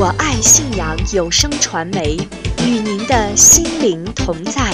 [0.00, 2.16] 我爱信阳有声传媒，
[2.64, 4.72] 与您的心灵同在。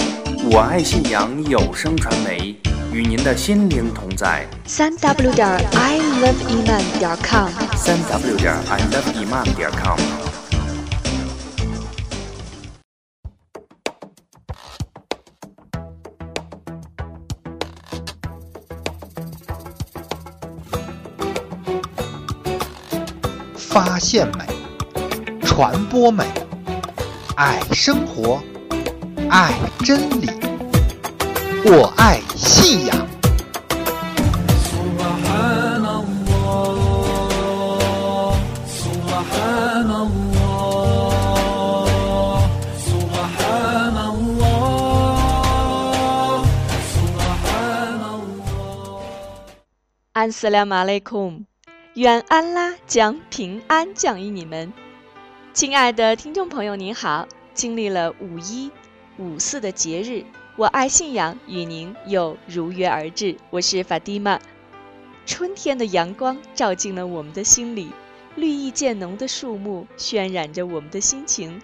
[0.51, 2.55] 我爱信阳有声传媒，
[2.93, 4.47] 与您的心灵同在。
[4.67, 9.97] 三 w 点 i love iman 点 com，三 w 点 i love iman 点 com。
[23.55, 24.54] 发现美，
[25.55, 26.25] 传播美，
[27.37, 28.43] 爱生活，
[29.29, 29.53] 爱
[29.85, 30.29] 真理，
[31.63, 33.07] 我爱信仰。
[50.11, 51.43] 安斯拉马雷库姆，
[51.93, 54.73] 愿安拉将平安降于你们。
[55.55, 57.25] 亲爱的听众朋友，您好！
[57.53, 58.69] 经历了五一、
[59.17, 60.25] 五四的节日，
[60.57, 63.37] 我爱信仰与您又如约而至。
[63.51, 64.37] 我是法蒂玛。
[65.25, 67.87] 春天的阳光照进了我们的心里，
[68.35, 71.61] 绿意渐浓的树木渲染着我们的心情。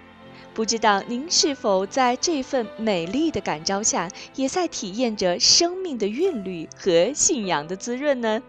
[0.53, 8.41] 不知道您是否在这份美丽的感召下，也在体验着生命的韵律和信仰的滋润呢？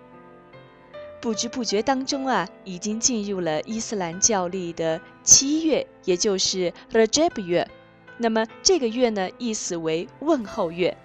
[1.23, 7.71] 不知不觉当中啊，已经进入了伊斯兰教历的七月，也就是 Rajab 月。
[8.19, 10.97] 那么这个月呢，意思为问候月。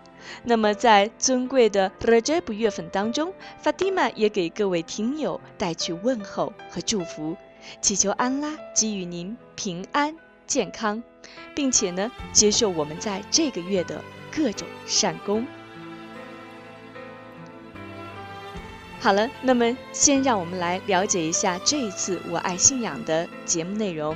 [0.43, 3.31] 那么在尊贵的 Rajab 月份当中
[3.63, 7.37] ，Fatima 也给各位听友带去问候和祝福，
[7.79, 10.15] 祈求安拉给予您平安
[10.47, 11.03] 健康，
[11.53, 14.01] 并且呢，接受我们在这个月的
[14.35, 15.45] 各种善功。
[18.99, 24.15] 好了，那么先让我们来了解一下这一次我爱信仰的节目内容。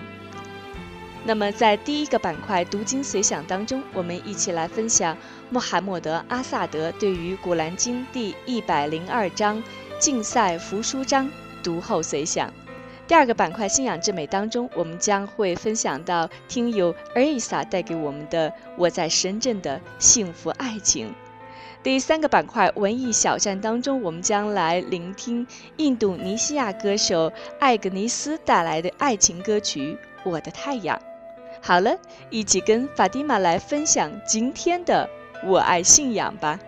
[1.23, 5.15] 那么在第一个板块“读经随想”当中，我们一起来分享
[5.51, 9.61] 穆罕默德·阿萨德对于《古兰经》第一百零二章
[9.99, 11.29] “竞赛服书章”
[11.61, 12.51] 读后随想。
[13.07, 21.13] 第二个板块“信仰之美”当中，我们将会分享到听友 a 伊萨带给我们的“我在深圳的幸福爱情”。
[21.83, 25.47] 第三个板块文艺小站当中，我们将来聆听
[25.77, 29.93] 印度尼西亚歌手艾格尼斯带来的爱情歌曲
[30.23, 30.95] 《我的太阳》。
[31.59, 31.97] 好了，
[32.29, 35.09] 一起跟法蒂玛来分享今天的
[35.43, 36.59] “我爱信仰”吧。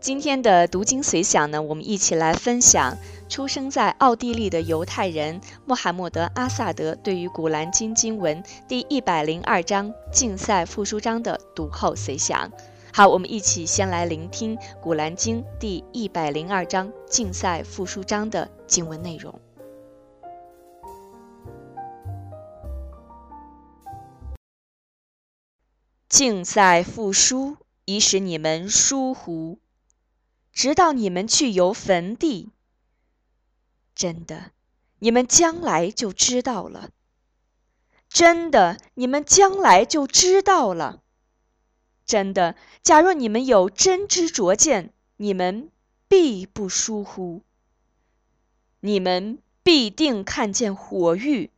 [0.00, 2.96] 今天的读经随想呢，我们一起来分享
[3.28, 12.48] 出生在奥地利的犹太人穆罕默德·阿萨德对于《古兰经》经文第一百零二章竞赛复书章的读后随想。
[12.92, 19.40] 好，我们一起先来聆听《古兰经》第一百零二章竞赛复书章的经文内容。
[26.08, 29.58] 竞赛复书，以使你们疏忽。
[30.58, 32.50] 直到你们去游坟地，
[33.94, 34.50] 真的，
[34.98, 36.90] 你们将来就知道了。
[38.08, 41.00] 真的，你们将来就知道了。
[42.04, 45.70] 真的，假若你们有真知灼见，你们
[46.08, 47.44] 必不疏忽。
[48.80, 51.52] 你们必定看见火狱，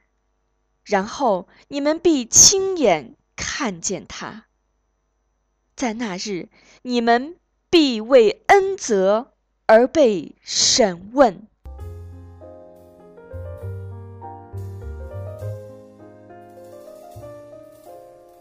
[0.84, 4.44] 然后你们必亲眼看见它。
[5.74, 6.50] 在那日，
[6.82, 7.39] 你们。
[7.72, 9.28] 必为恩泽
[9.66, 11.46] 而被审问。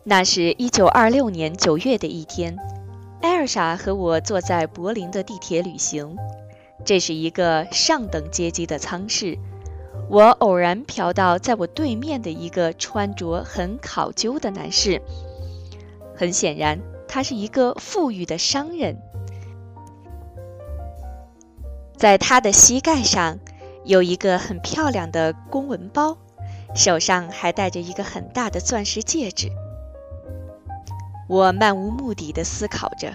[0.04, 2.58] 那是一九二六年九月的一天，
[3.22, 6.18] 艾尔莎和我坐在柏林的地铁旅行。
[6.84, 9.38] 这是一个上等阶级的舱室。
[10.10, 15.00] 我偶然瞟到在我对面的一个穿着很考究的男士。
[16.16, 19.00] 很显然，他是一个富裕的商人。
[22.00, 23.40] 在他的膝盖上
[23.84, 26.18] 有一个很漂亮的公文包，
[26.74, 29.50] 手上还戴着一个很大的钻石戒指。
[31.28, 33.14] 我漫无目的地思考着，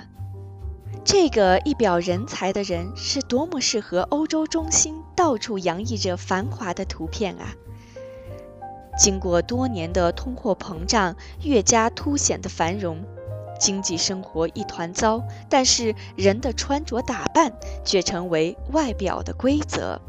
[1.02, 7.54] 这个一表人才的人是多么适合欧洲中心到处洋溢着繁华的图片啊！
[8.98, 13.02] 经过多年的通货膨胀，越加凸显的繁荣。
[13.58, 17.52] 经济生活一团糟，但是人的穿着打扮
[17.84, 20.00] 却成为外表的规则。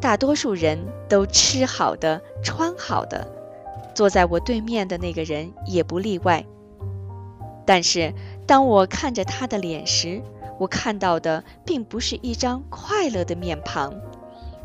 [0.00, 0.78] 大多数人
[1.08, 3.26] 都吃好的、穿好的，
[3.94, 6.44] 坐在我对面的那个人也不例外。
[7.66, 8.14] 但是，
[8.46, 10.22] 当我看着他的脸时，
[10.58, 13.92] 我看到的并不是一张快乐的面庞，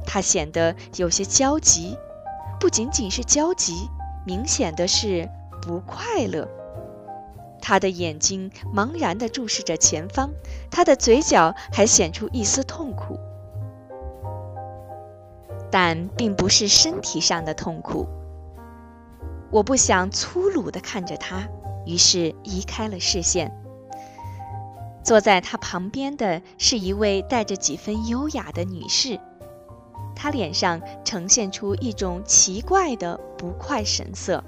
[0.05, 1.97] 他显得有些焦急，
[2.59, 3.89] 不仅仅是焦急，
[4.25, 5.27] 明显的是
[5.61, 6.47] 不快乐。
[7.65, 10.31] 他的眼睛茫然地注视着前方，
[10.69, 13.17] 他的嘴角还显出一丝痛苦，
[15.71, 18.05] 但并不是身体上的痛苦。
[19.49, 21.47] 我不想粗鲁地看着他，
[21.85, 23.49] 于是移开了视线。
[25.01, 29.17] 坐在他旁边的是一位带着几分优雅的女士，
[30.15, 34.43] 她脸上呈现出一种奇怪的不快神色，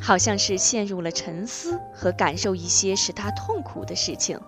[0.00, 4.40] 好像是陷入了沉思和感受一些使他痛苦的事情。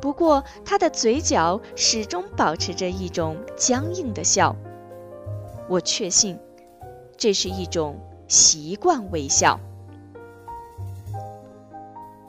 [0.00, 4.54] 不过，他的嘴角始终保持着一种僵硬的笑。
[5.68, 6.38] 我确信，
[7.16, 9.58] 这是一种习惯微笑。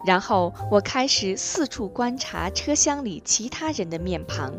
[0.06, 4.54] 然后我开始四处观察车厢里其他人的面庞，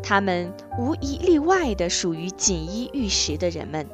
[0.00, 3.84] 他们无一例外的属于锦衣玉食的人们，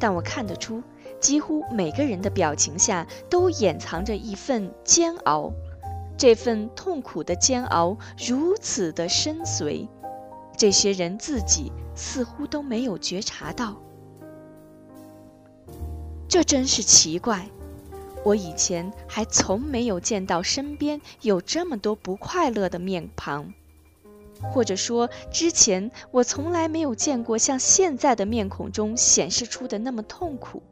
[0.00, 0.82] 但我看得出，
[1.22, 5.52] 几乎每个人的表情下都掩藏着一份煎熬，
[6.18, 9.88] 这份痛苦的煎熬如此的深邃，
[10.58, 13.80] 这些人自己似乎都没有觉察到，
[16.28, 17.48] 这真是奇怪。
[18.24, 23.52] 我以前还从没有见到身边有这么多不快乐的面庞，
[24.52, 30.62] 或者说，之前我从来没有见过像现在的面孔中显示出的那么痛苦。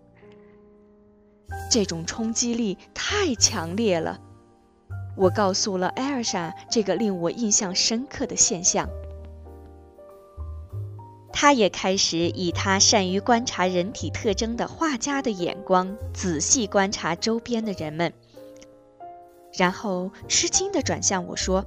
[1.71, 4.21] 这种冲击力太强烈了。
[5.17, 8.89] 我告诉了艾尔莎这个令我印象深刻的现象。
[11.33, 18.13] 他也开始以他善于观察人体特征的画家的眼光仔细观察周边的人们，
[19.57, 21.65] 然后吃惊地转向我说：“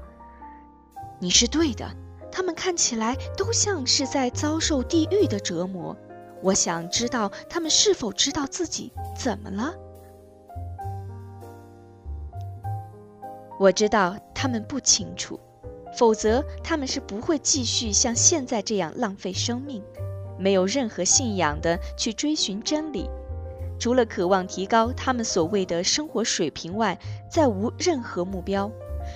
[1.19, 1.89] 你是对的，
[2.31, 5.95] 他们看起来都像是在遭受地狱的折磨。
[6.44, 9.74] 我想知道他们是否知道自己怎么了。
[13.60, 15.40] 我知道他们不清楚。”
[15.95, 19.84] 否则，他们是不会继续像现在这样浪费生命，
[20.40, 23.07] 没有任何信仰的去追寻真理，
[23.80, 26.98] 除了渴望提高他们所谓的生活水平外，
[27.30, 28.72] 再无任何目标。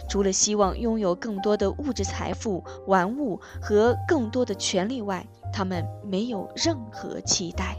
[0.07, 7.77] 除了希望拥有更多的物质财富、玩物和更多的权利外，他们没有任何期待。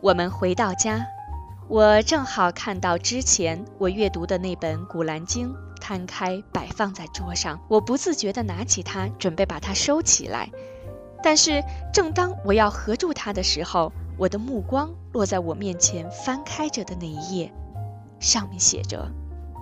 [0.00, 1.06] 我们回到家，
[1.68, 5.52] 我正好看到之前我阅读的那本《古兰经》。
[5.80, 10.48] 摊开摆放在桌上，我不自觉地拿起它，准备把它收起来。
[11.22, 11.62] 但是，
[11.92, 17.52] 正当我要合住它的时候，我的目光落在我面前翻开着的那一页，
[18.18, 19.06] 上面写着：“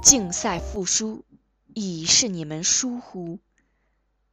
[0.02, 1.24] 竞赛复书，
[1.74, 3.38] 已是你们疏忽，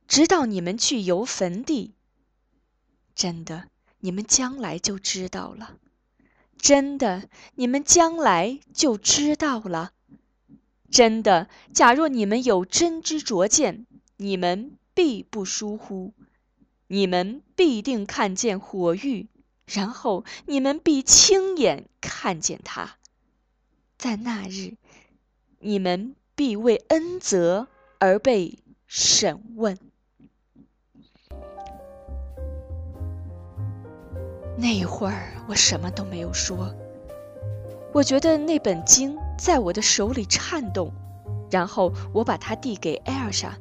[0.08, 1.94] 直到你们去游坟地。
[3.14, 3.68] 真的，
[4.00, 5.78] 你们将来就知道了。
[6.58, 9.92] 真的，你们将来就知道了。”
[10.90, 13.86] 真的，假若你们有真知灼见，
[14.18, 16.16] 你们必不疏忽，
[16.88, 19.28] 你们必定看见火狱，
[19.68, 22.98] 然后你们必亲眼看见它。
[24.00, 24.78] 在那日，
[25.62, 29.78] 你们必为恩泽而被审问。
[34.58, 36.74] 那一会儿，我什么都没有说。
[37.92, 40.94] 我觉得那本经在我的手里颤动，
[41.52, 43.58] 然后我把它递给艾尔莎。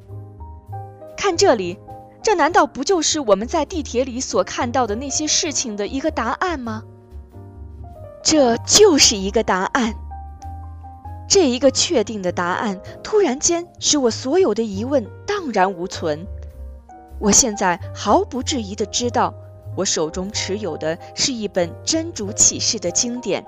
[1.17, 1.77] 看这里，
[2.23, 6.83] 这难道不就是我们在地铁里所看到的那些事情的一个答案吗？
[8.23, 9.93] 这就是一个答案。
[11.29, 16.25] 这一个确定的答案突然间使我所有的疑问荡然无存。
[17.19, 19.33] 我现在毫不质疑地知道，
[19.77, 23.45] 我手中持有的是一本真主启示的经典。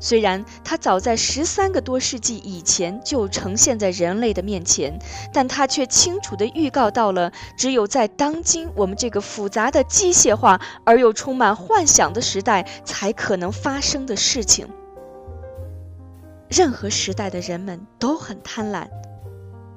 [0.00, 4.98] 虽然它早在十三个多世纪以前就呈现在人类的面前，
[5.32, 14.66] 但它却清楚地预告到了只有在当今我们这个复杂的机械化而又充满幻想的时代才可能发生的事情。
[16.48, 18.88] 任何时代的人们都很贪婪，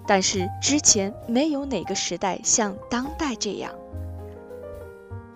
[0.07, 3.73] 但是之前没有哪个时代像当代这样。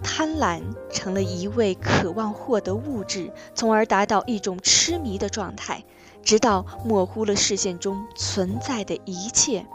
[0.04, 0.62] 贪婪
[0.92, 5.84] 成了一味渴望获得物质，从而达到一种痴迷的状态，
[6.22, 9.66] 直到模糊了视线中存在的一切。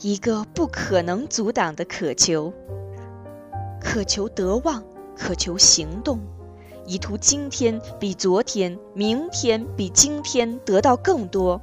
[0.00, 2.52] 一个不可能阻挡的渴求。
[3.80, 4.82] 渴求得望，
[5.16, 6.18] 渴求行动，
[6.88, 11.60] 以图今天比昨天、明天比今天得到更多。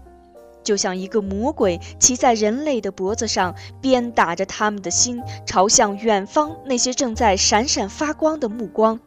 [0.63, 8.99] 就像一个魔鬼骑在人类的脖子上，鞭打着他们的心，朝向远方那些正在闪闪发光的目光。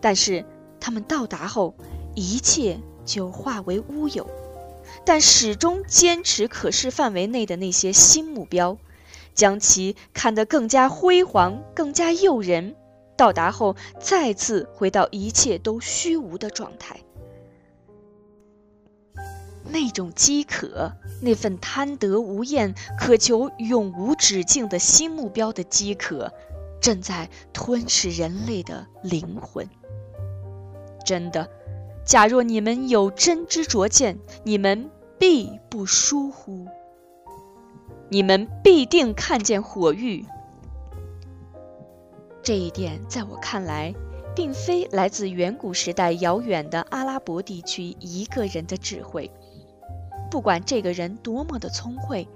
[0.00, 0.44] 但是
[0.78, 1.74] 他们到达后，
[2.14, 4.28] 一切就化为乌有。
[5.04, 8.78] 但始终坚持可视范围内的那些新目标，
[9.34, 12.76] 将其看得更加辉煌、更加诱人。
[13.18, 17.00] 到达后，再次回到一切都虚无的状态。
[19.70, 26.32] 那种饥渴，那份贪得无厌、渴求永无止境的新目标的饥渴，
[26.80, 29.68] 正在吞噬人类的灵魂。
[31.04, 31.50] 真的，
[32.04, 36.66] 假若你们有真知灼见，你们必不疏忽。
[38.08, 40.24] 你们必定看见火域。
[42.48, 43.94] 这一点，在我看来，
[44.34, 49.30] 并非来自远古时代遥远的阿拉伯地区一个人的智慧。
[50.30, 52.26] 不管这个人多么的聪慧，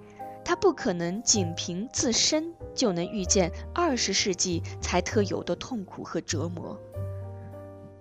[0.44, 6.78] 他不可能仅凭自身就能预见二十世纪才特有的痛苦和折磨。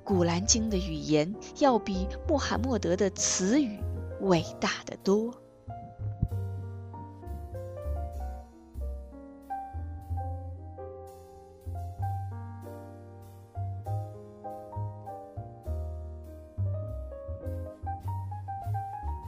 [0.04, 3.80] 古兰经的语言要比穆罕默德的词语
[4.20, 5.34] 伟大的多。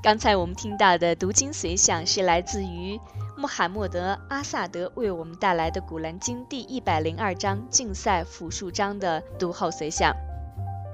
[0.03, 2.99] 刚才我们听到的读经随想是来自于
[3.37, 10.13] 穆罕默德·阿萨德为我们带来的《古兰经》第一百零二章竞赛复述章的读后随想。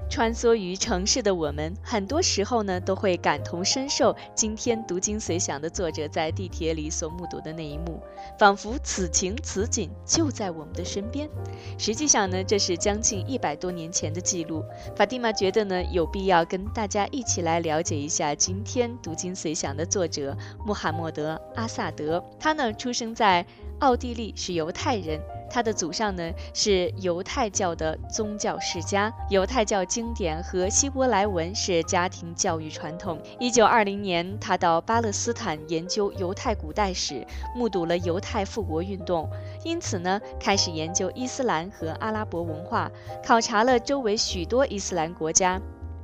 [0.10, 8.01] 穿梭于城市的我们，很多时候呢都会感同身受今天读经随想的作者在地铁里所目睹的那一幕，
[8.39, 11.30] 仿佛此情此景就在我们的身边。
[11.78, 14.63] 实际上呢，这是将近一百多年前的记录。
[14.96, 20.36] 法蒂玛觉得呢，有必要跟大家一起来了解一下今天读经随想的作者
[20.66, 22.24] 穆罕默德·阿萨德。
[22.39, 23.46] 他呢，出生在
[23.79, 25.19] 奥地利，是犹太人。
[25.51, 33.19] 他的祖上呢是犹太教的宗教世家，犹太教经典和希伯来文是家庭教育传统。
[33.39, 39.27] 一九二零年，他到巴勒斯坦研究犹太古代史，目睹了犹太复国运动，
[39.63, 42.91] 因此呢开始研究伊斯兰和阿拉伯文化，
[43.25, 45.59] 考察了周围许多伊斯兰国家，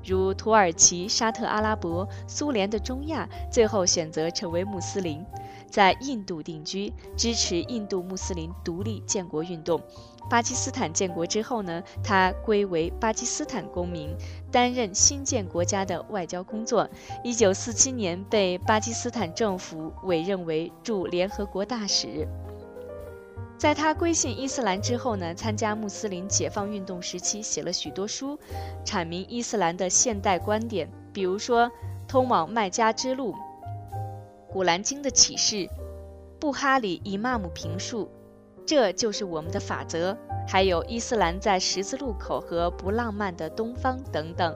[0.06, 5.26] 如土耳其、沙特阿拉伯、苏联的中亚，最后选择成为穆斯林。
[5.68, 9.82] 在印度定居，支持印度穆斯林独立建国运动。
[10.30, 14.16] 巴基斯坦建国之后呢，他归为巴基斯坦公民，
[14.52, 16.88] 担任新建国家的外交工作。
[17.24, 22.28] 一九四七年被巴基斯坦政府委任为驻联合国大使。
[23.58, 28.38] 在他归信伊斯兰之后呢，参加穆斯林解放运动时期，写了许多书，
[28.86, 31.68] 阐明伊斯兰的现代观点，比如说
[32.08, 33.34] 《通往麦加之路》。
[34.52, 35.70] 古兰经的启示，
[36.40, 38.10] 布哈里伊玛姆评述，
[38.66, 40.18] 这就是我们的法则。
[40.48, 44.56] 还有伊斯兰在十字路口和不浪漫的东方等等。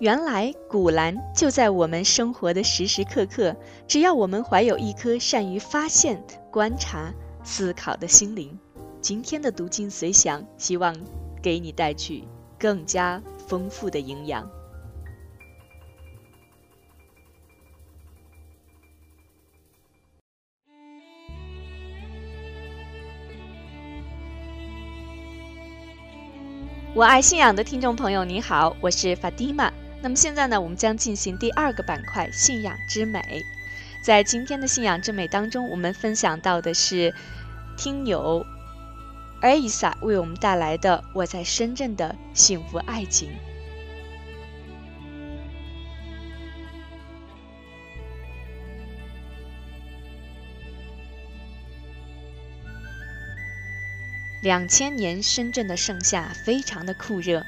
[0.00, 3.54] 原来古兰就在我们生活的时时刻刻，
[3.86, 7.12] 只要我们怀有一颗善于发现、观察、
[7.44, 8.58] 思考的心灵。
[9.02, 10.96] 今天的读经随想，希望
[11.42, 12.24] 给你带去
[12.58, 14.50] 更加丰富的营养。
[26.94, 29.70] 我爱信仰的听众朋友，你好，我是法蒂玛。
[30.02, 33.44] 那么现在呢，我们将进行第二个板块——信仰之美。
[34.02, 37.14] 在今天的信仰之美当中，我们分享到的是
[37.76, 38.46] 听友
[39.42, 43.28] 艾伊萨为我们带来的《我在深圳的幸福爱情》。
[54.42, 57.44] 两千年深圳的盛夏非常的酷热，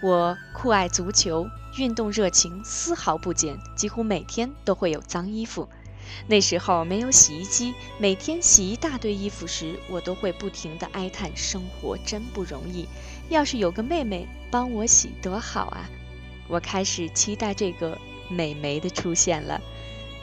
[0.00, 5.68] 我酷爱足球，运动热情丝毫不减，几乎每天都会有脏衣服。
[6.26, 12.88] 那时候没有洗衣机，每天洗一大堆衣服时，我都会不停地哀叹生活真不容易。
[13.28, 15.88] 要是有个妹妹帮我洗多好啊！
[16.48, 17.96] 我开始期待这个
[18.28, 19.60] 美眉的出现了。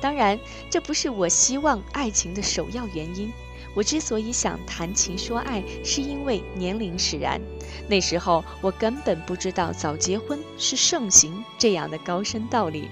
[0.01, 0.38] 当然，
[0.70, 3.32] 这不是我希望爱情的首要原因。
[3.77, 7.39] 我之所以想谈情说爱，是因为年龄使然。
[7.88, 12.89] 那时候我根本不知道早结婚是盛行这样的高深道理。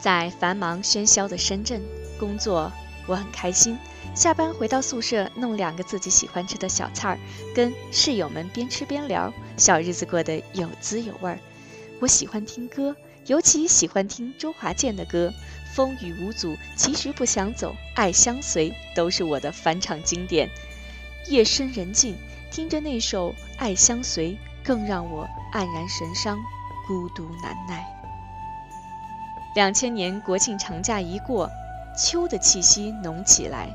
[0.00, 1.82] 在繁忙喧嚣的深圳，
[2.18, 2.72] 工作，
[3.06, 3.76] 我很开心。
[4.14, 7.18] 下班回到宿舍，弄两个自己喜欢吃的小菜儿，
[7.54, 11.38] 跟室友们边吃边聊，小日子过得有滋有味儿。
[12.00, 15.28] 我喜欢听歌，尤其喜欢听周华健的歌，
[15.74, 20.50] 《风雨无阻》《其实不想走》《爱相随》都是我的返场经典。
[21.28, 22.16] 夜深人静，
[22.50, 26.38] 听着那首《爱相随》，更让我黯然神伤，
[26.86, 27.86] 孤独难耐。
[29.54, 31.48] 两千年国庆长假一过，
[31.96, 33.68] 秋的气息浓起来。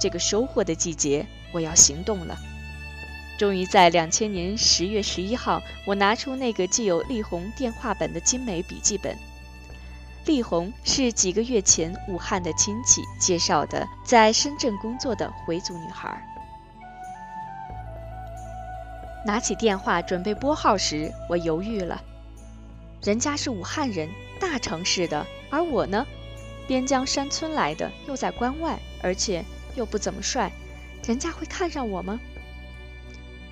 [0.00, 2.36] 这个收获的季节，我要行动了。
[3.38, 9.16] 终于在两千年十月十一号，我拿出那个既有力宏电话本的精美笔记本。
[10.28, 16.22] 力宏是几个月前武汉的亲戚介绍的，在深圳工作的回族女孩。
[19.24, 22.02] 拿起电话准备拨号时，我犹豫了。
[23.02, 26.06] 人家是武汉人，大城市的，而我呢，
[26.66, 29.42] 边疆山村来的，又在关外，而且
[29.76, 30.52] 又不怎么帅，
[31.06, 32.20] 人家会看上我吗？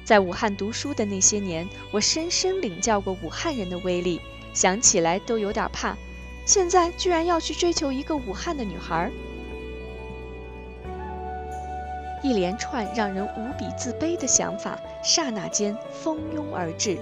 [0.05, 4.21] 在武汉读书的那些年，我深深领教过武汉人的威力，
[4.53, 5.97] 想起来都有点怕。
[6.47, 9.11] 现在居然要去追求一个武汉的女孩，
[12.23, 16.99] 一连串让人无比自卑的想法，刹那间蜂拥而至。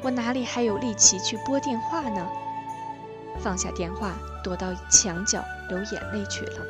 [0.00, 2.24] 我哪里还有力气去拨电话呢？
[3.40, 4.12] 放下电话，
[4.44, 6.64] 躲到墙角流眼泪去了。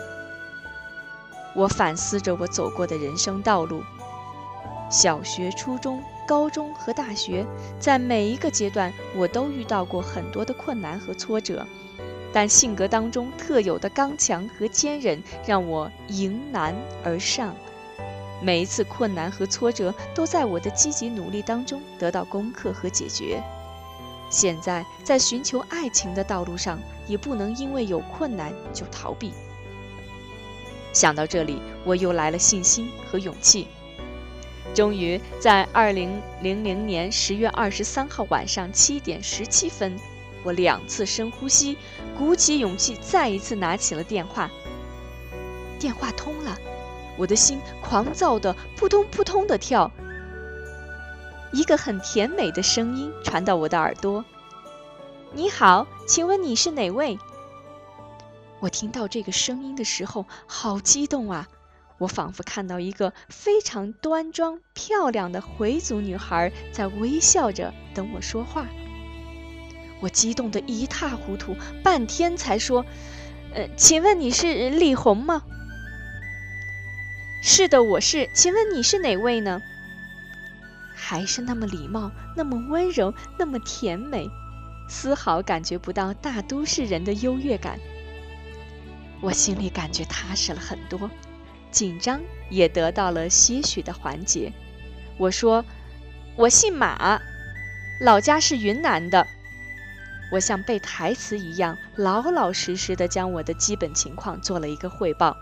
[1.54, 3.82] 我反思着我走过的人生道路。
[4.90, 7.44] 小学、初中、高中和大学，
[7.80, 11.66] 在每一个阶段，我都遇到过很多的困难和挫折，
[12.32, 16.72] 但性格当中特有的刚强和坚韧，让我迎难
[17.02, 17.52] 而上。
[18.40, 23.42] 每一次困难和挫折，都在我的积极努力当中得到攻克和解决。
[24.30, 29.32] 现在在寻求爱情的道路上，也不能因为有困难就逃避。
[30.92, 33.66] 想到这里，我又来了信心和勇气。
[34.74, 39.98] 终于在二零零零年十月二十三号晚上七点十七分，
[40.44, 41.76] 我两次深呼吸，
[42.16, 44.50] 鼓起勇气，再一次拿起了电话。
[45.78, 46.56] 电话通了，
[47.18, 49.90] 我的心狂躁的扑通扑通的跳。
[51.52, 54.24] 一个很甜美的声音传到我的耳朵
[55.34, 57.18] ：“你好，请问你是哪位？”
[58.60, 61.48] 我听到这个声音的时候，好激动啊！
[62.00, 68.66] 我仿佛看到一个非常端庄漂亮的回族女孩在微笑着等我说话。
[70.00, 72.86] 我激动得一塌糊涂，半天才说
[73.52, 75.42] ：“呃，请问你是李红吗
[77.44, 78.30] ？”“是的，我是。
[78.34, 79.60] 请问你是哪位呢？”
[80.96, 84.26] 还是那么礼貌，那么温柔，那么甜美，
[84.88, 87.78] 丝毫感觉不到大都市人的优越感。
[89.20, 91.10] 我心里感觉踏实了很多。
[91.70, 94.52] 紧张也得到了些许的缓解。
[95.16, 95.64] 我说
[96.36, 97.20] ：“我姓马，
[98.00, 99.26] 老家是云南的。”
[100.32, 105.36] 我像背台词一样，老老实实的将我的基本情况做了一个汇报。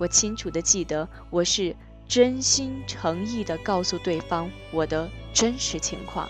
[0.00, 1.74] 我清楚的记得，我是
[2.08, 6.28] 真心诚意的告诉对方我的真实情况。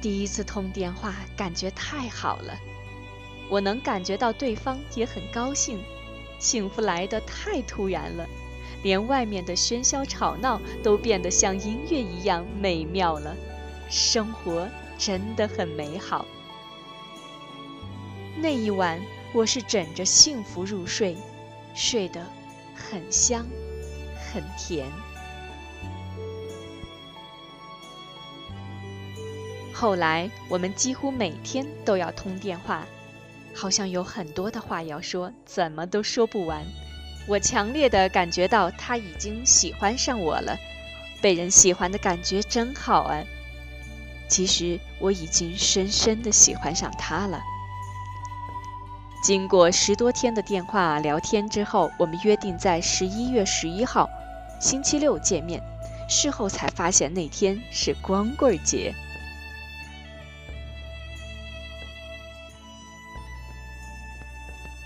[0.00, 2.54] 第一次通电话，感觉太好了。
[3.52, 5.78] 我能感觉到对方也很高兴，
[6.38, 8.26] 幸福来得太突然了，
[8.82, 13.36] 连外面的喧嚣吵闹都变得像音乐一样美妙了，
[13.90, 16.24] 生活真的很美好。
[18.38, 18.98] 那一晚，
[19.34, 21.14] 我是枕着幸福入睡，
[21.74, 22.24] 睡得
[22.74, 23.44] 很香，
[24.32, 24.86] 很甜。
[29.74, 32.86] 后来，我们几乎每天都要通电话。
[33.54, 36.64] 好像有很多的话要说，怎么都说不完。
[37.28, 40.56] 我强烈的感觉到他已经喜欢上我了，
[41.20, 43.22] 被人喜欢的感觉真好啊！
[44.28, 47.40] 其实我已经深深的喜欢上他了。
[49.22, 54.08] 经过十多天的电话聊天之后，我们约定在十一月十一号，
[54.60, 55.62] 星期六见面。
[56.08, 58.92] 事后才发现那天是光棍节。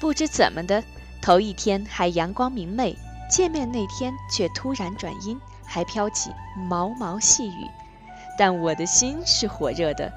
[0.06, 0.84] 不知怎么的，
[1.20, 2.96] 头一天还阳光明媚，
[3.28, 7.66] 见面那天却突然转阴，还飘起毛毛细雨。
[8.38, 10.12] 但我的心是火热的，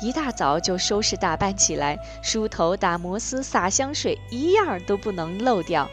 [0.00, 5.88] 一大早就收拾打扮起来，梳头、打摩丝、洒香水，一样都不能漏掉。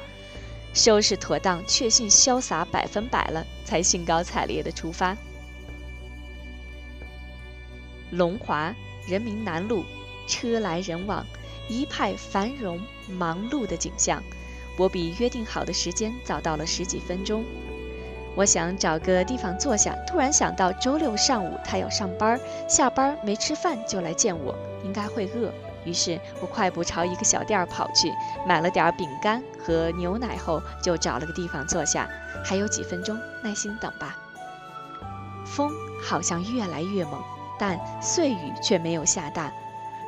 [0.73, 5.15] 收拾妥当，确信潇洒百分百了，才兴高采烈地出发。
[8.09, 8.73] 龙华
[9.07, 9.85] 人民南路
[10.25, 11.23] 车来人往，
[11.69, 14.21] 一派繁荣忙碌的景象。
[14.77, 17.43] 我比约定好的时间早到了十几分钟。
[18.35, 22.37] 我想找个地方坐下，突然想到周六上午他要上班，
[22.67, 25.53] 下班没吃饭就来见我，应该会饿。
[25.85, 28.11] 于是我快步朝一个小店跑去，
[28.45, 32.09] 买了点饼干和牛奶后，就找了个地方坐下。
[32.43, 34.17] 还有几分钟，耐心等吧。
[35.45, 35.71] 风
[36.03, 37.21] 好像越来越猛，
[37.57, 39.53] 但碎雨却没有下大，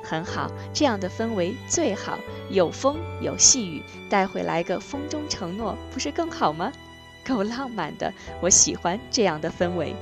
[0.10, 2.18] 很好，这样的氛围最好，
[2.50, 6.72] 有风有细雨，带回来个风中承诺，不是更好吗？
[7.28, 9.94] 够浪漫的，我喜欢这样的氛围。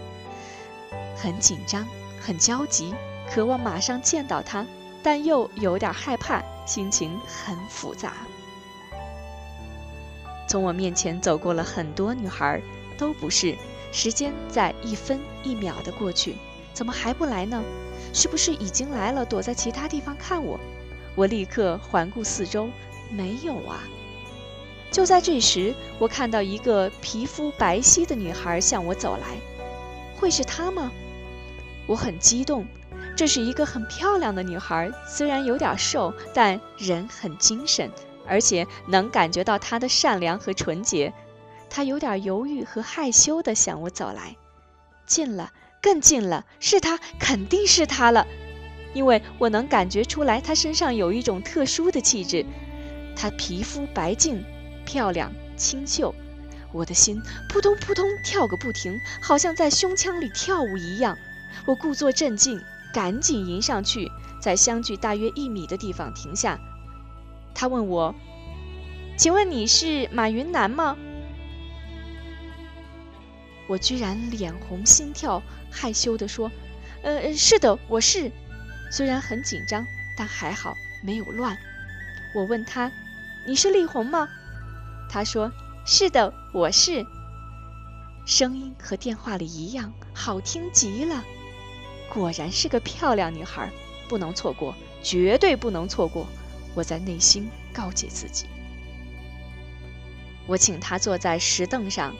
[1.17, 1.87] 很紧张，
[2.21, 2.93] 很焦急，
[3.31, 4.63] 渴望马上见到他。
[5.01, 8.13] 但又有点害怕，心情很复杂。
[10.47, 12.61] 从我面前走过了很多女孩，
[12.97, 13.55] 都不是。
[13.91, 16.35] 时间在一分一秒的过去，
[16.75, 17.63] 怎么还不来呢？
[18.13, 20.59] 是不是已经来了，躲在其他地方看我？
[21.15, 22.69] 我立刻环顾四周，
[23.09, 23.79] 没有啊。
[24.91, 29.37] 就在这时，我看到一个皮肤白皙的女孩向我走来，
[30.17, 30.91] 会是她吗？
[31.87, 32.65] 我很激动。
[33.15, 37.89] 这是一个很漂亮的女孩，虽然有点瘦，但人很精神，
[38.27, 41.13] 而且能感觉到她的善良和纯洁。
[41.69, 44.35] 她有点犹豫和害羞地向我走来，
[45.05, 45.51] 近了，
[45.85, 48.25] 更近了，是他，肯定是他了，
[48.95, 52.43] 因为我能感觉出来他身上有一种特殊的气质。
[53.15, 54.43] 他皮肤白净，
[54.83, 56.15] 漂亮清秀，
[56.73, 61.15] 我的心扑通扑通跳个不停，好像在胸腔里跳舞一样。
[61.67, 62.59] 我故作镇静。
[62.91, 64.09] 赶紧迎上去，
[64.41, 66.57] 在相距大约一米的地方停下。
[67.53, 68.15] 他问我
[69.17, 70.95] ：“请问你是马云南吗？”
[73.67, 76.51] 我居然脸红心跳，害羞地说
[77.03, 78.31] ：“呃，是的，我是。”
[78.91, 79.85] 虽然很紧张，
[80.17, 81.57] 但还好没有乱。
[82.35, 82.91] 我问他
[83.47, 84.27] ：“你是丽红吗？”
[85.09, 85.51] 他说
[85.85, 87.05] ：“是的，我是。”
[88.25, 91.23] 声音和电话里一样，好听极了。
[92.13, 93.71] 果然是个漂亮女孩，
[94.07, 96.27] 不能错过，绝对不能错过！
[96.73, 98.45] 我在内心告诫自己。
[100.47, 102.15] 我请她坐在石凳上，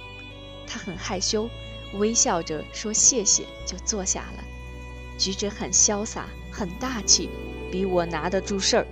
[0.67, 1.49] 他很害羞，
[1.93, 4.43] 微笑着说谢谢，就坐下了，
[5.17, 7.29] 举止很潇洒，很大气，
[7.71, 8.87] 比我拿得住事儿。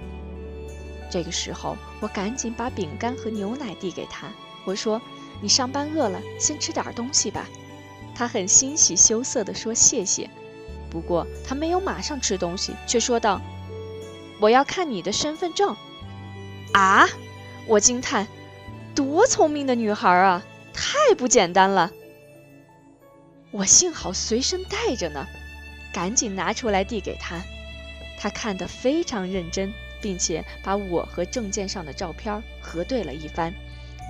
[1.12, 4.28] 这个时候，我赶紧把饼干和牛奶递给他，
[4.66, 5.02] 我说
[5.42, 7.48] ：“你上班饿了，先吃点东西吧。”
[8.16, 10.30] 他很欣喜羞涩地说谢谢。
[10.90, 13.42] 不过他没有马上吃东西，却说道
[14.40, 15.76] ：“我要看你的身份证。”
[16.74, 17.08] 啊！
[17.66, 18.28] 我惊叹
[18.96, 21.92] ：“多聪明的女孩啊，太不简单了！”
[23.52, 25.28] 我幸好随身带着呢，
[25.94, 27.42] 赶紧拿出来递给他。
[28.20, 33.54] 他看得非常认真，并且把我和证件上的照片核对了一番，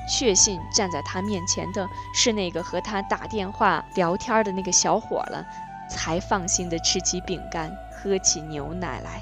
[0.09, 5.45] 确信站在他面前的是那个和他打电话聊天的那个小伙了。
[5.89, 9.21] 才放心的吃起饼干，喝起牛奶来。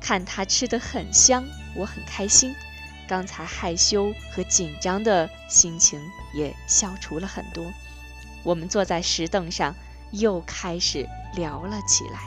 [0.00, 1.44] 看他吃得很香，
[1.76, 2.54] 我很开心。
[3.06, 6.00] 刚才害羞和紧张的心情
[6.34, 7.64] 也消除了很多。
[8.42, 9.74] 我们坐在石凳上，
[10.10, 12.20] 又开始聊了起来。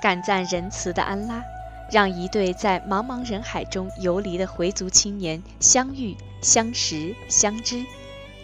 [0.00, 1.42] 感赞仁慈的安拉，
[1.90, 7.84] 让一对在茫茫人海中游离的回族青年相遇、相识、相知。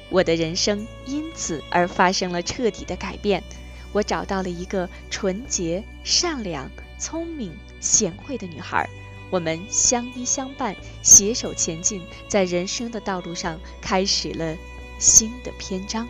[0.09, 3.45] 我的人生因此而发生了彻底的改变，
[3.92, 8.88] 我找到了一个纯洁、善良、聪明、贤惠的女孩，
[9.31, 14.57] 我们相依相伴，携手前进，在人生的道路上开始了
[14.98, 16.09] 新的篇章。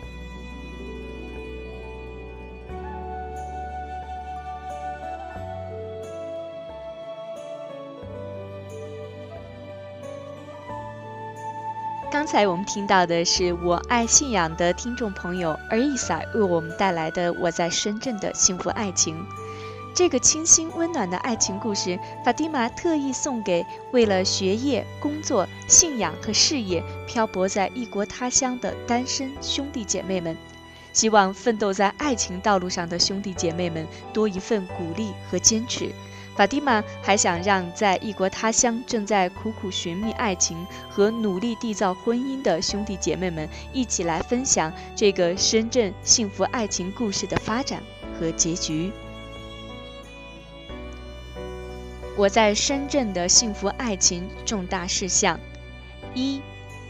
[12.31, 19.17] 刚才我们听到的是我爱信仰的听众朋友尔伊萨为我们带来的《我在深圳的幸福爱情》。
[19.93, 30.37] 这个清新温暖的爱情故事，法蒂玛特意送给为了学业、工作、信仰和事业漂泊在异国他乡的单身兄弟姐妹们。
[30.93, 35.91] 希望奋斗在爱情道路上的兄弟姐妹们多一份鼓励和坚持。
[36.35, 47.83] 法蒂玛还想让在异国他乡正在苦苦寻觅爱情和努力缔造婚姻的兄弟姐妹们一起来分享这个深圳幸福爱情故事的发展
[48.17, 48.91] 和结局。
[52.17, 55.39] 我在深圳的幸福爱情重大事项：
[56.13, 56.41] 一、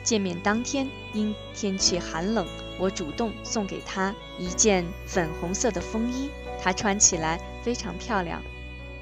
[0.03, 2.45] 见面当天因天气寒冷，
[2.79, 6.29] 我主动送给他一件粉红色的风衣。
[6.63, 8.41] 她穿起来非常漂亮。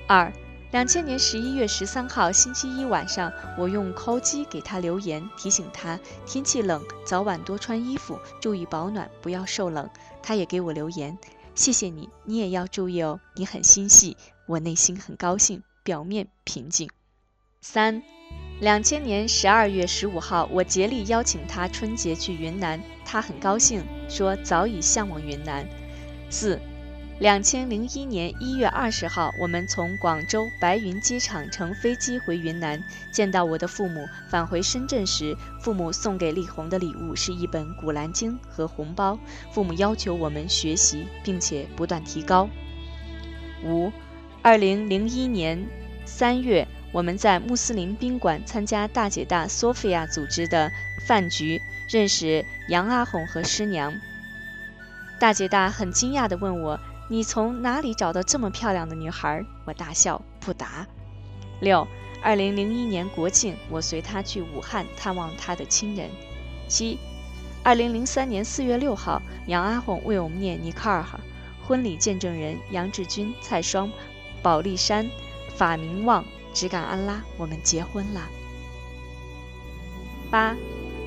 [0.10, 0.34] 二，
[0.72, 9.88] 两千年十一月十三号星期一晚上，我用 call 机给他留言，提醒他天气冷，早晚多穿衣服，注意保暖，不要受冷。
[10.24, 11.16] 他也给我留言，
[11.54, 14.18] 谢谢你，你也要注意哦，你很心细，
[14.48, 16.90] 我内心很高兴，表面平静。
[17.62, 18.02] 三。
[18.60, 25.70] 两千年十二月十五号，我竭力邀请他春节去云南，他很高兴，说早已向往云南。
[26.32, 26.60] 四，
[27.20, 34.08] 两千零一年一月二十号，我们从广州白云机场乘飞机回云南，见到我的父母。
[34.30, 39.20] 返回深圳时，父母送给丽红的礼物是一本《古兰经》和红包。
[39.52, 42.48] 父母要求我们学习，并且不断提高。
[43.66, 43.92] 五，
[44.42, 45.68] 二零零一年
[46.06, 46.66] 三月。
[46.92, 50.72] 我们在穆斯林宾馆参加大姐大索菲亚组织的
[51.06, 53.94] 饭局，认识杨阿红和师娘。
[55.20, 56.80] 大姐大很惊讶地问我
[57.10, 60.88] ：“你从哪里找到这么漂亮的女孩？”我大笑不答。
[61.60, 61.86] 六，
[62.22, 66.10] 二零零一年国庆，我随她去武汉探望她的亲人。
[66.68, 66.98] 七，
[67.64, 71.20] 二零零三年四月六号，杨阿红为我们念尼卡尔哈，
[71.68, 73.92] 婚礼见证人杨志军、蔡双、
[74.42, 75.10] 保利山、
[75.56, 76.24] 法明旺。
[76.52, 78.22] 只感安拉，我们结婚了。
[80.32, 80.56] 八，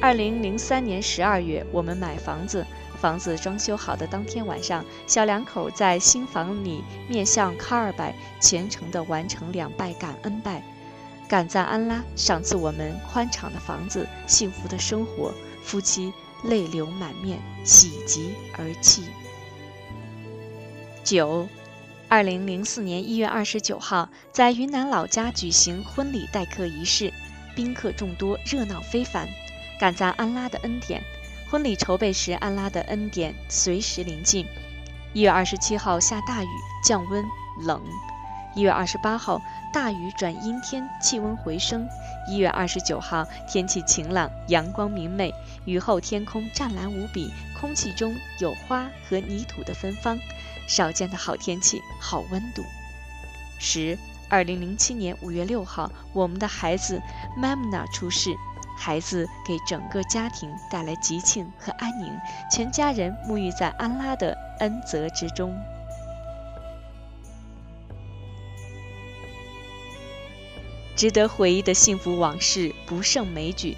[0.00, 2.64] 二零零三年十二月，我们买房子，
[3.02, 10.62] 房子装修好的当天晚上，小两口在新房里面向卡尔拜虔诚地完成两拜感恩拜，
[11.28, 15.34] 感赞安拉赏赐我们宽敞的房子、幸福的生活，
[15.64, 16.12] 夫妻
[16.44, 19.02] 泪流满面，喜极而泣。
[21.02, 21.48] 九。
[22.08, 27.12] 二零零四年一月二十九号，在云南老家举行婚礼待客仪式，
[27.56, 29.26] 宾客众多，热闹非凡。
[29.80, 31.02] 感赞安拉的恩典，
[31.52, 34.46] 婚礼筹备时，安拉的恩典随时临近。
[35.12, 36.48] 一月二十七号下大雨，
[36.82, 37.22] 降温
[37.60, 37.78] 冷。
[38.54, 39.38] 一月二十八号，
[39.70, 41.86] 大雨转阴天，气温回升。
[42.26, 45.30] 一月二十九号，天气晴朗，阳光明媚，
[45.66, 50.18] 雨后天空湛蓝无比，空气中有花和泥土的芬芳。
[50.66, 52.64] 少见的好天气，好温度。
[53.58, 53.98] 十，
[54.30, 57.02] 二零零七年五月六号，我们的孩子
[57.36, 58.30] Mamna 出世，
[58.84, 62.12] 孩子给整个家庭带来吉庆和安宁，
[62.50, 65.56] 全家人沐浴在安拉的恩泽之中。
[70.96, 73.76] 值得回忆的幸福往事不胜枚举，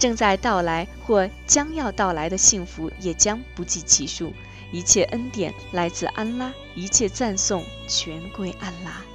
[0.00, 4.32] 正在到来或将要到来的幸福也将不计其数。
[4.72, 9.09] 一切恩典来自安拉，一切赞颂全归安拉。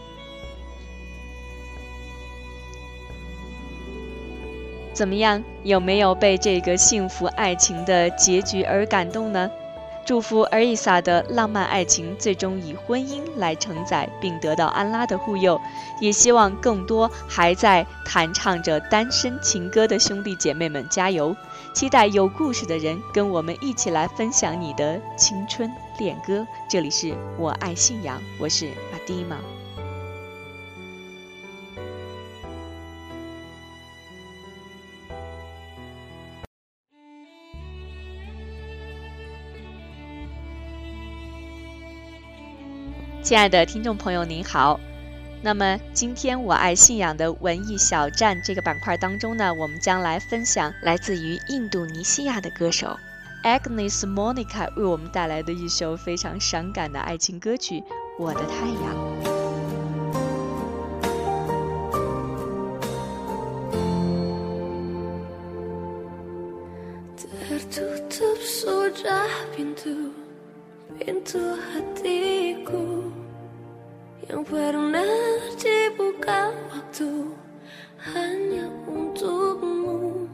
[4.95, 5.43] 怎么样？
[5.63, 9.51] 有没有被这个幸福爱情的结局而感动呢？
[10.05, 15.60] 祝福尔伊萨的浪漫爱情最终以婚姻来承载，并得到安拉的护佑。
[15.99, 21.36] 也希望更多还在弹唱着单身情歌的兄弟姐妹们加油！
[21.73, 26.47] 期待有故事的人跟我们一起来分享你的青春恋歌。
[26.69, 29.55] 这里是我爱信仰，我是阿蒂玛。
[43.26, 44.80] 亲爱的听众朋友，您好。
[45.42, 52.96] 那么今天我爱信仰的文艺小站这个板块当中呢，我们将来分享来自于印度尼西亚的歌手
[53.44, 57.80] Agnes Monica 为我们带来的一首非常伤感的爱情歌曲
[58.20, 58.96] 《我的太阳》。
[74.36, 75.15] Yang pernah
[75.60, 77.31] dibuka waktu
[78.12, 80.27] hanya untukmu.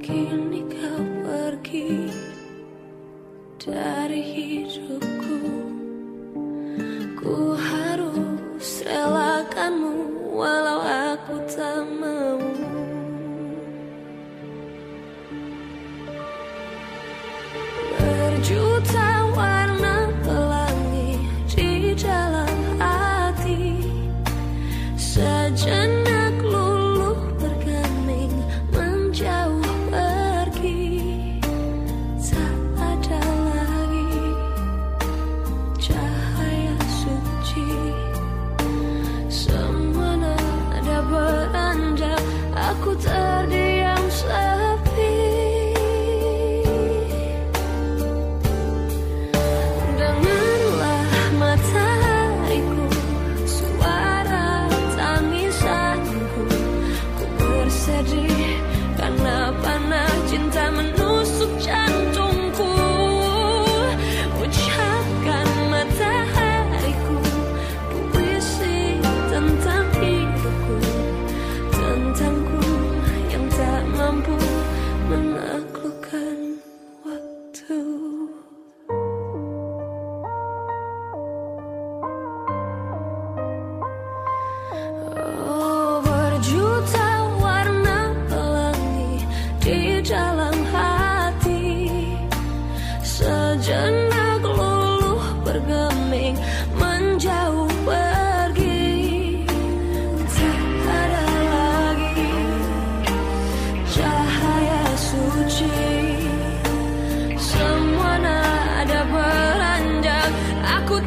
[0.00, 2.08] Kini kau pergi
[3.60, 5.38] dari hidupku.
[7.20, 9.94] Ku harus relakanmu
[10.32, 10.79] walau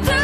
[0.02, 0.23] do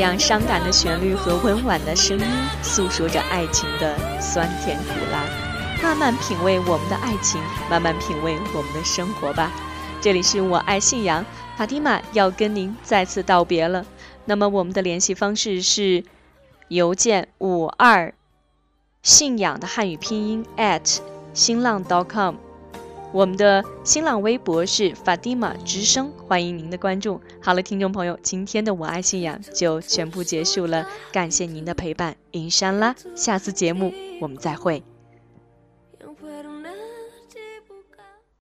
[0.00, 2.24] 这样伤感的旋律和温婉的声音，
[2.62, 5.22] 诉说着爱情的酸甜苦辣。
[5.82, 9.52] 慢慢品味我们的爱情，慢慢品味我们的生活吧。
[10.00, 11.22] 这里是我爱信仰，
[11.54, 13.84] 法蒂玛要跟您再次道别了。
[14.24, 16.02] 那么我们的联系方式是
[16.68, 18.14] 邮件五二
[19.02, 20.96] 信仰的汉语拼音 at
[21.34, 22.36] 新浪 .com，
[23.12, 27.20] 我们的新浪微博是法蒂玛之声，欢迎您的关注。
[27.40, 34.82] 好了，听众朋友，今天的我爱信仰就全部结束了，感谢您的陪伴，银山啦，下次节目我们再会。